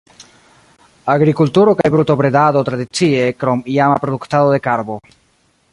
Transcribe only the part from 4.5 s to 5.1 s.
de karbo.